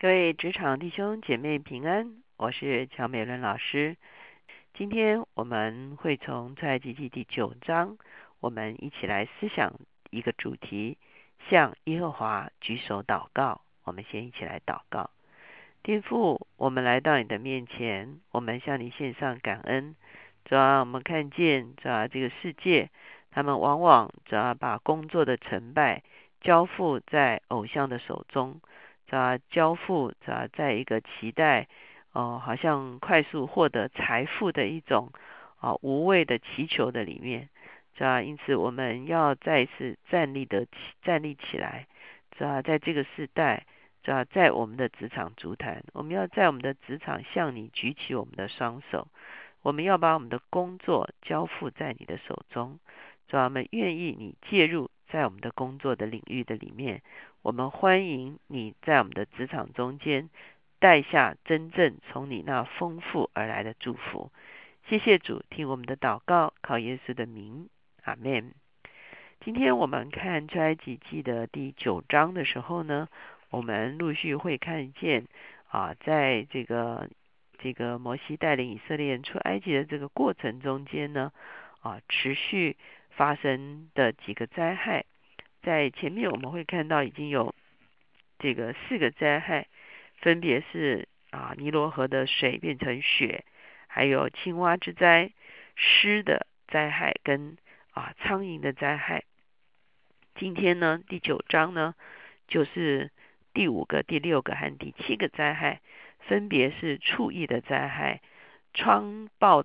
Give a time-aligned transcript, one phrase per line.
[0.00, 3.98] 各位职场弟兄姐妹平安，我是乔美伦老师。
[4.72, 7.98] 今天我们会从出埃及记第九章，
[8.40, 9.74] 我们一起来思想
[10.08, 10.96] 一个主题：
[11.50, 13.60] 向耶和华举手祷告。
[13.84, 15.10] 我们先一起来祷告。
[15.82, 19.94] 天父，我们来到你的面前，我们向你献上感恩。
[20.46, 22.88] 主要我们看见，主要这个世界，
[23.30, 26.02] 他们往往主要把工作的成败
[26.40, 28.62] 交付在偶像的手中。
[29.16, 31.68] 啊，交付啊，在一个期待
[32.12, 35.12] 哦，好像快速获得财富的一种
[35.58, 37.48] 啊无谓的祈求的里面，
[37.96, 38.22] 是吧？
[38.22, 40.70] 因此，我们要再一次站立的起，
[41.02, 41.86] 站立起来，
[42.36, 42.62] 是吧？
[42.62, 43.66] 在这个时代，
[44.04, 44.24] 是吧？
[44.24, 49.08] 在我们的职场足坛，我们要在我们的职场向你举起我们的双手，
[49.62, 52.78] 我们要把我们的工作交付在你的手中，
[53.28, 53.44] 是吧？
[53.44, 57.02] 我们愿意你介入在我们的工作的领域的里面。
[57.42, 60.28] 我们欢迎你在我们的职场中间
[60.78, 64.30] 带下真正从你那丰富而来的祝福。
[64.88, 67.68] 谢谢主，听我们的祷告，靠耶稣的名，
[68.04, 68.52] 阿门。
[69.42, 73.08] 今天我们看出埃及记的第九章的时候呢，
[73.50, 75.26] 我们陆续会看见
[75.68, 77.08] 啊，在这个
[77.58, 81.32] 这个摩西带领以色列人出埃及的这个过程中间呢，
[81.80, 82.76] 啊，持续
[83.10, 85.04] 发生的几个灾害。
[85.62, 87.54] 在前面我们会看到已经有
[88.38, 89.66] 这个四个灾害，
[90.18, 93.44] 分别是啊尼罗河的水变成雪，
[93.86, 95.32] 还有青蛙之灾、
[95.76, 97.58] 湿的灾害跟
[97.92, 99.24] 啊苍蝇的灾害。
[100.34, 101.94] 今天呢第九章呢
[102.48, 103.10] 就是
[103.52, 105.82] 第五个、第六个和第七个灾害，
[106.20, 108.22] 分别是畜疫的灾害、
[108.72, 109.64] 疮爆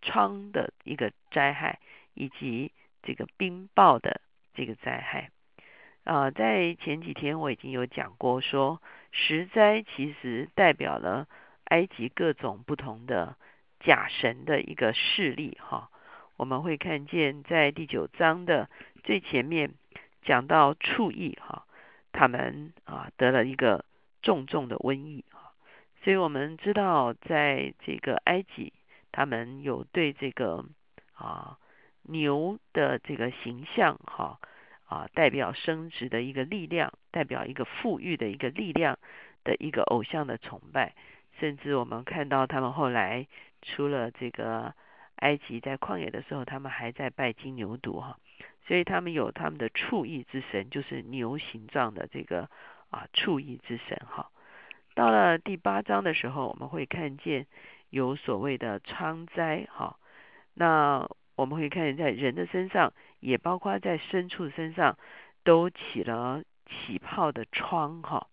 [0.00, 1.80] 疮的一个灾害，
[2.14, 2.72] 以及
[3.02, 4.22] 这个冰雹的
[4.54, 5.30] 这个灾害。
[6.04, 11.26] 啊，在前几天我已经有讲过，说十灾其实代表了
[11.64, 13.36] 埃及各种不同的
[13.80, 15.88] 假神的一个势力哈。
[16.36, 18.68] 我们会看见在第九章的
[19.02, 19.72] 最前面
[20.22, 21.64] 讲到畜疫哈，
[22.12, 23.86] 他们啊得了一个
[24.20, 25.54] 重重的瘟疫哈，
[26.02, 28.74] 所以我们知道在这个埃及，
[29.10, 30.66] 他们有对这个
[31.14, 31.56] 啊
[32.02, 34.38] 牛的这个形象哈。
[34.94, 38.98] 啊代表生殖的一个力量，代表一个富裕的一个力量
[39.42, 40.94] 的一个偶像的崇拜，
[41.40, 43.26] 甚至我们看到他们后来
[43.62, 44.72] 出了这个
[45.16, 48.18] 埃及，在旷野的时候，他们还在拜金牛犊哈，
[48.68, 52.48] 所以他们有他们的畜意之神，就是牛形状的这个
[52.90, 54.30] 啊畜意之神哈。
[54.94, 57.46] 到了第八章的时候，我们会看见
[57.90, 59.96] 有所谓的疮灾哈，
[60.54, 62.92] 那我们会看见在人的身上。
[63.20, 64.98] 也包括在牲畜身上
[65.44, 68.26] 都起了起泡的疮哈，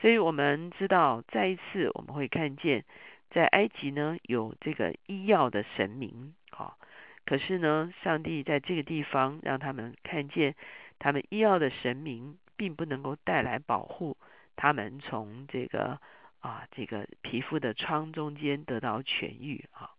[0.00, 2.86] 所以我们知道再一次我们会看见
[3.28, 6.78] 在埃及呢有这个医药的神明哈，
[7.26, 10.54] 可是呢上帝在这个地方让他们看见
[10.98, 14.16] 他们医药的神明并不能够带来保护
[14.56, 16.00] 他们从这个
[16.40, 19.90] 啊这个皮肤的疮中间得到痊愈啊，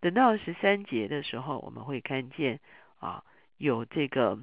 [0.00, 2.60] 等到十三节的时候我们会看见
[2.98, 3.24] 啊。
[3.60, 4.38] 有这个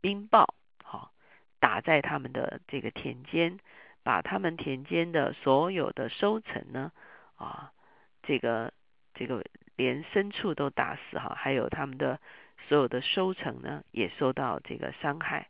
[0.00, 0.46] 冰雹，
[0.84, 1.10] 好
[1.58, 3.58] 打在他们的这个田间，
[4.04, 6.92] 把他们田间的所有的收成呢，
[7.34, 7.72] 啊，
[8.22, 8.72] 这个
[9.12, 12.20] 这个连牲畜都打死哈，还有他们的
[12.68, 15.48] 所有的收成呢，也受到这个伤害。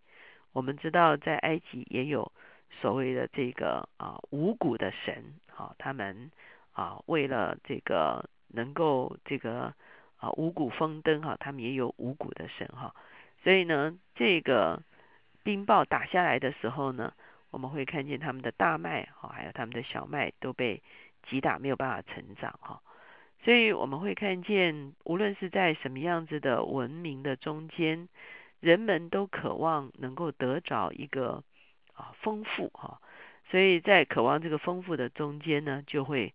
[0.55, 2.33] 我们知道在埃及也有
[2.81, 6.31] 所谓的这个啊五谷的神，好，他们
[6.73, 9.75] 啊为了这个能够这个。
[10.19, 12.95] 啊，五谷丰登哈，他们也有五谷的神哈，
[13.45, 14.83] 所以呢，这个
[15.43, 17.13] 冰雹打下来的时候呢，
[17.51, 20.83] 我们会看见他们的大麦哈，还有他们的小麦都被
[21.29, 22.81] 击打，没有办法成长哈，
[23.45, 28.09] 所以我们会看见，无论是在什么样子的文明的中间，
[28.61, 31.45] 人们都渴望能够得着一个
[31.93, 33.03] 啊丰富哈，
[33.51, 36.33] 所以在渴望这个丰富的中间呢，就会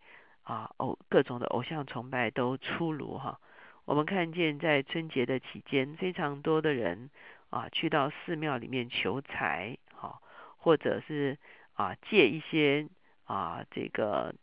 [0.51, 3.39] 啊偶各种的偶像崇拜都出炉哈。
[3.85, 7.09] 我们看见在春节的期间，非常多的人
[7.49, 10.19] 啊去到寺庙里面求财，哈，
[10.57, 11.37] 或者是
[11.75, 12.89] 啊借一些
[13.23, 14.35] 啊这个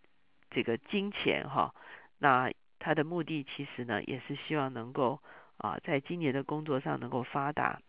[0.51, 1.75] 这个金钱哈。
[2.19, 5.21] 那他的目的其实呢，也是希望能够
[5.59, 7.81] 啊在今年的工作上能够发达。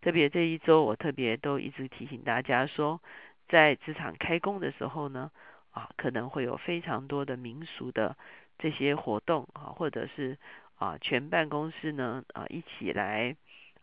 [0.00, 3.02] 特别这一周，我特别都一直提醒大家说，
[3.46, 5.30] 在职场开工的时候呢，
[5.78, 8.16] 啊可能会有非常多的民俗的
[8.58, 10.36] 这些活动啊，或者是。
[10.80, 13.34] 啊，全办公室呢啊一起来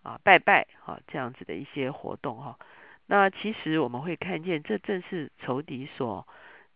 [0.02, 2.58] 啊拜拜哈，这样子的一些活动哈。
[3.06, 6.26] 那其实我们会看见，这正是仇敌所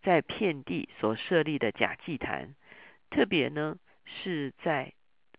[0.01, 2.53] 在遍地所设立的假祭坛，
[3.09, 4.91] 特别呢是在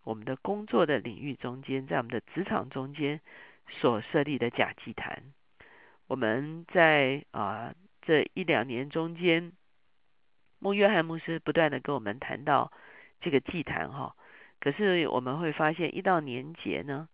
[0.02, 3.20] 我们的工作的领域中间，在我们的职场中间
[3.68, 5.22] 所设立的假祭坛。
[6.06, 9.52] 我们在啊这一两年中间，
[10.60, 12.70] 穆约翰牧师不断的跟我们谈到
[13.20, 14.14] 这个祭坛哈，
[14.60, 17.08] 可是我们会发现，一到年节呢，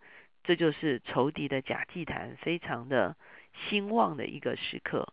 [0.45, 3.17] 这就是仇敌的假祭坛，非常的
[3.55, 5.09] 兴旺的一个时刻，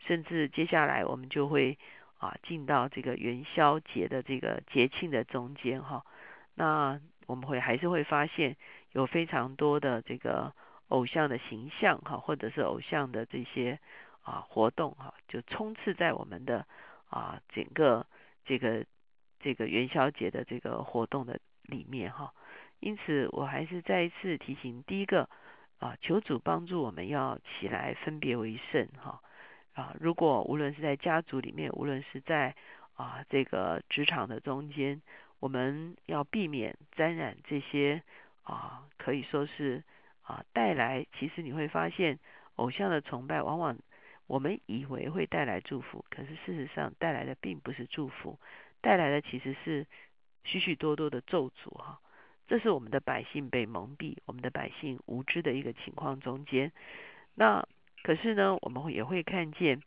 [0.00, 1.78] 甚至接下来我们就会
[2.18, 6.04] 啊进到这个元宵节的这个节庆的中间哈，
[6.54, 8.56] 那我们会还是会发现
[8.92, 10.52] 有非常多的这个。
[10.88, 13.78] 偶像的形象哈，或者是偶像的这些
[14.20, 16.66] 啊活动哈，就充斥在我们的
[17.12, 18.04] 啊整个
[18.44, 18.84] 这个
[19.38, 22.32] 这个元宵节的这个活动的里面哈。
[22.80, 25.28] 因此，我还是再一次提醒，第一个
[25.78, 29.20] 啊，求主帮助我们要起来分别为圣哈
[29.74, 29.94] 啊。
[30.00, 32.56] 如果无论是在家族里面，无论是在
[32.94, 35.00] 啊这个职场的中间，
[35.38, 38.02] 我们要避免沾染这些
[38.42, 39.84] 啊，可以说是。
[40.24, 42.16] 啊，带来其实你会发现，
[42.54, 43.76] 偶像的崇拜往往
[44.26, 48.38] 我们以为会带来祝福，可是事实上带来的并不是祝福，
[48.80, 49.86] 带来的其实是
[50.44, 52.00] 许许多多的咒诅哈。
[52.48, 56.72] 这是我们的百姓被蒙蔽，我们的百姓无知的一个情况中间。
[57.34, 57.66] 那
[58.02, 59.82] 可是呢，我们也会看见，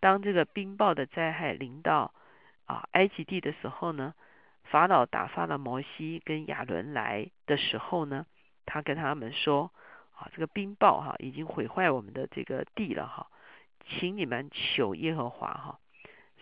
[0.00, 2.12] 当这个冰雹的灾害临到
[2.66, 4.14] 啊埃及地的时候呢，
[4.64, 8.26] 法老打发了摩西跟亚伦来的时候呢。
[8.70, 9.72] 他跟他们说
[10.14, 13.26] ：“啊，这个冰雹哈已经毁坏我们的这个地了哈，
[13.88, 15.80] 请你们求耶和华哈。”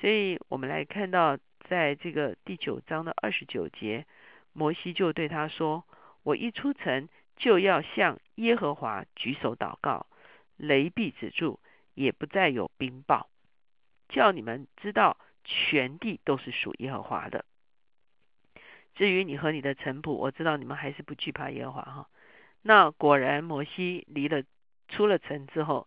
[0.00, 1.38] 所以我们来看到，
[1.68, 4.04] 在这个第九章的二十九节，
[4.52, 5.84] 摩西就对他说
[6.22, 10.06] ：“我一出城就要向耶和华举手祷告，
[10.56, 11.58] 雷必止住，
[11.94, 13.24] 也不再有冰雹，
[14.08, 17.44] 叫你们知道全地都是属耶和华的。
[18.94, 22.08] 至于你和你的臣仆，我知道你们还是不惧怕耶和华哈。”
[22.62, 24.42] 那果然，摩西离了
[24.88, 25.86] 出了城之后，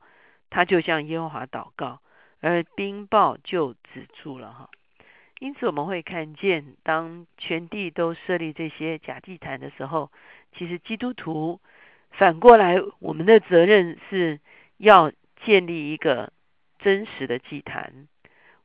[0.49, 2.01] 他就向耶和华祷告，
[2.39, 4.69] 而冰雹就止住了哈。
[5.39, 10.11] 因此，我们会看见，当全地都设立这些假祭坛的时候，
[10.53, 11.61] 其实基督徒
[12.11, 14.39] 反过来，我们的责任是
[14.77, 15.11] 要
[15.43, 16.33] 建立一个
[16.77, 18.07] 真实的祭坛。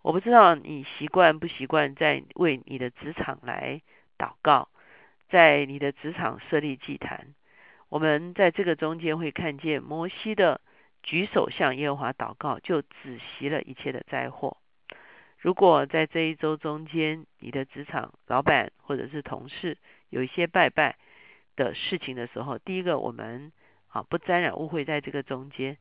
[0.03, 3.81] 我不知道你习惯不习惯在为你的职场来
[4.19, 4.69] 祷告，
[5.31, 7.35] 在你的职场设立祭坛。
[7.89, 10.61] 我们在这个中间会看见摩西的
[11.05, 14.57] 举手向耶和华祷告，就止息了一切的灾祸。
[15.39, 19.77] 如果在这一周中间，你的职场老板或者是同事
[20.09, 20.97] 有一些拜拜
[21.55, 23.53] 的事情的时候，第一个我们
[23.89, 25.77] 啊不沾染误会在这个中间；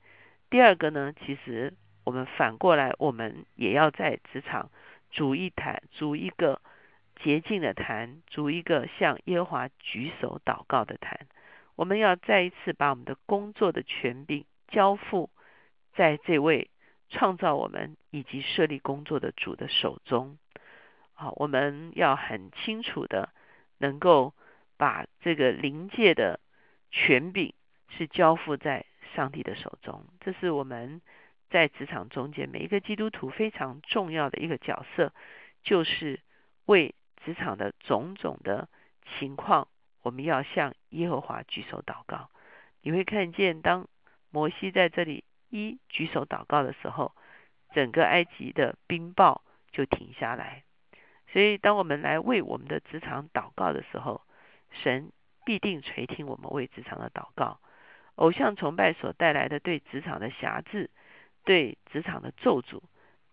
[0.49, 1.73] 第二个呢，其实
[2.03, 4.69] 我们反过来，我们也要在职场
[5.09, 6.61] 逐一坛，逐一个
[7.23, 11.27] 洁净的坛，逐一个向耶和华举手祷告的坛。
[11.75, 15.29] 我们要再一次把我们的工作的权柄交付
[15.93, 16.71] 在这位
[17.09, 20.39] 创造我们以及设立工作的主的手中。
[21.13, 23.29] 好，我们要很清楚的
[23.77, 24.33] 能够
[24.77, 26.39] 把这个临界的
[26.89, 27.53] 权柄
[27.89, 28.85] 是交付在
[29.15, 30.03] 上帝的手中。
[30.19, 31.01] 这是我们
[31.51, 35.13] 在职场中间每一个基督徒非常重要的一个角色，
[35.61, 36.19] 就是
[36.65, 38.67] 为职场的种种的
[39.19, 39.67] 情况。
[40.01, 42.31] 我们要向耶和华举手祷告。
[42.81, 43.87] 你会看见，当
[44.33, 47.13] 摩西在这里一举手祷告的时候，
[47.75, 50.63] 整个埃及的冰雹就停下来。
[51.31, 54.21] 所以，当我们来为我们的职场祷告的时候，
[54.71, 55.11] 神
[55.45, 57.59] 必定垂听我们为职场的祷告。
[58.15, 60.89] 偶像崇拜所带来的对职场的辖制、
[61.43, 62.81] 对职场的咒诅，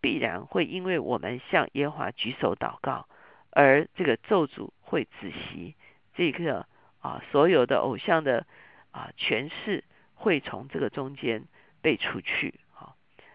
[0.02, 3.08] 必然会因为我们向耶和华举手祷告，
[3.50, 5.76] 而这个咒诅会止息。
[6.14, 6.66] 这个
[7.00, 8.46] 啊，所有的偶像的
[8.90, 9.84] 啊权势
[10.20, 11.44] 会从这个中间
[11.80, 12.94] 被除去，哈。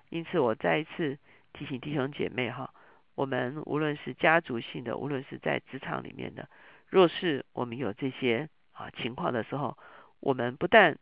[0.10, 1.18] 因此，我再一次
[1.52, 2.72] 提醒弟兄姐妹哈，
[3.16, 6.48] 我们无论是家族性的，无论是在职场里面的，
[6.88, 9.76] 若是我们有这些啊情况的时候，
[10.20, 11.00] 我们不但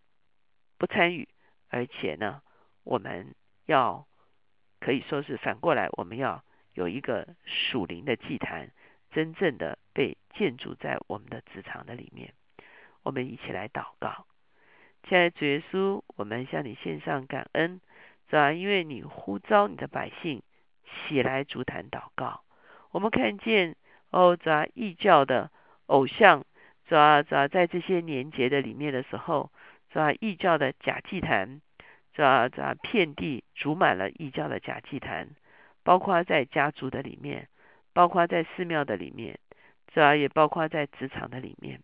[0.78, 1.28] 不参与，
[1.68, 2.42] 而且呢，
[2.86, 3.36] 我们
[3.66, 4.08] 要
[4.80, 8.72] 可以说是反过来，我们要有一个属灵的祭坛。
[9.12, 12.34] 真正的被建筑在我们的职场的里面，
[13.04, 14.26] 我们一起来祷告。
[15.08, 17.82] 亲爱的主耶稣，我们向你献上感恩，
[18.30, 18.54] 是吧？
[18.54, 20.42] 因为你呼召你的百姓
[20.86, 22.42] 起来足坛祷告。
[22.92, 23.76] 我们看见
[24.12, 25.52] 哦，这异教的
[25.88, 26.46] 偶像，
[26.88, 29.52] 这这在这些年节的里面的时候，
[29.92, 30.14] 是吧？
[30.22, 31.60] 异教的假祭坛，
[32.14, 35.28] 这这遍地筑满了异教的假祭坛，
[35.84, 37.50] 包括在家族的里面，
[37.92, 39.38] 包括在寺庙的里面，
[39.94, 41.82] 这也包括在职场的里面。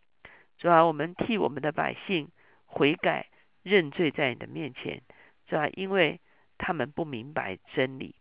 [0.57, 2.29] 主要我们替我们的百姓
[2.69, 3.27] 悔改
[3.63, 5.01] 认罪在你的面前，
[5.47, 6.21] 主要因为
[6.57, 8.15] 他们不明白真理。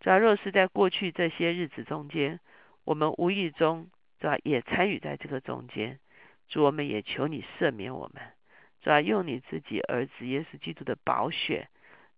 [0.00, 2.40] 主啊若是在过去这些日子中间，
[2.84, 5.98] 我们无意中主要也参与在这个中间，
[6.46, 8.22] 主我们也求你赦免我们，
[8.82, 11.68] 主要用你自己儿子耶稣基督的宝血，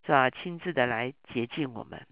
[0.02, 2.06] 主要亲自的来洁净我们。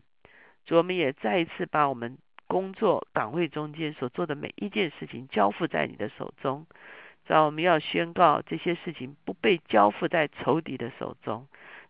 [0.64, 6.66] 主我们也再一次把我们工作岗位中间所做的每一件事情交付在你的手中。
[7.30, 11.46] 主要我们要宣告这些事情不被交付在仇敌的手中，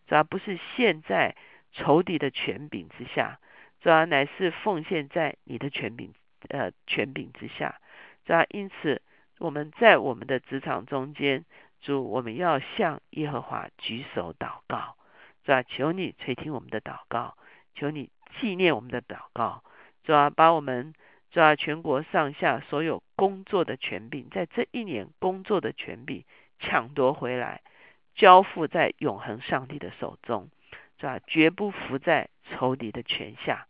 [0.07, 1.35] 主要不是现在
[1.73, 3.41] 仇敌的权柄之下，
[3.81, 6.13] 主要乃是奉献在你的权柄
[6.51, 7.81] 呃权柄之下。
[8.27, 9.01] 主要因此
[9.39, 11.47] 我们在我们的职场中间，
[11.81, 14.95] 主我们要向耶和华举手祷告，
[15.43, 17.35] 主要求你垂听我们的祷告，
[17.75, 19.65] 求你纪念我们的祷告，
[20.05, 20.93] 主要把我们。
[21.31, 26.25] 抓全国上下所有工作的权柄，在这一年工作的权柄
[26.59, 27.63] 抢夺回来，
[28.17, 30.51] 交付在永恒上帝的手中，
[30.99, 33.69] 抓绝不服在仇敌的权下。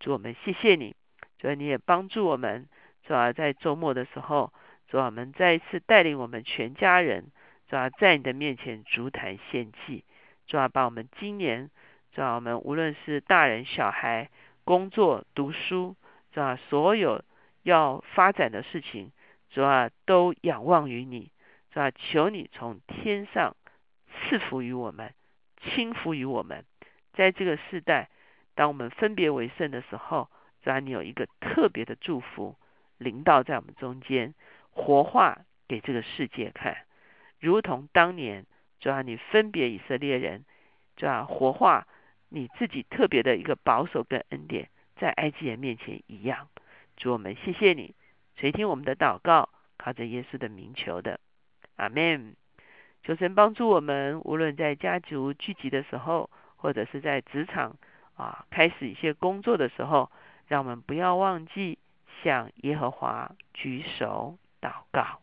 [0.00, 0.96] 主我们谢谢你，
[1.38, 2.66] 主你也帮助我们，
[3.04, 4.50] 抓在周末的时候，
[4.88, 7.30] 主我们再一次带领我们全家人，
[7.68, 10.04] 抓在你的面前足坛献祭，
[10.46, 11.70] 抓把我们今年，
[12.12, 14.30] 抓我们无论是大人小孩，
[14.64, 15.94] 工作读书。
[16.32, 16.56] 是吧？
[16.68, 17.22] 所有
[17.62, 19.12] 要发展的事情，
[19.50, 21.30] 主啊，都仰望于你，
[21.72, 21.90] 是吧？
[21.90, 23.56] 求你从天上
[24.08, 25.12] 赐福于我们，
[25.60, 26.64] 轻福于我们。
[27.12, 28.08] 在这个世代，
[28.54, 30.30] 当我们分别为圣的时候，
[30.64, 30.80] 是吧？
[30.80, 32.56] 你有一个特别的祝福
[32.96, 34.34] 临到在我们中间，
[34.70, 36.78] 活化给这个世界看，
[37.38, 38.46] 如同当年，
[38.80, 40.46] 主啊，你分别以色列人，
[40.96, 41.24] 是吧？
[41.24, 41.86] 活化
[42.30, 44.70] 你自己特别的一个保守跟恩典。
[45.02, 46.46] 在埃及人面前一样，
[46.96, 47.96] 主我们谢谢你，
[48.36, 51.18] 垂听我们的祷告，靠着耶稣的名求的，
[51.74, 52.36] 阿门。
[53.02, 57.74] 求神帮助我们，无论在家族聚集的时候，或者是在职场
[58.14, 60.08] 啊开始一些工作的时候，
[60.46, 61.80] 让我们不要忘记
[62.22, 65.21] 向耶和华举手祷告。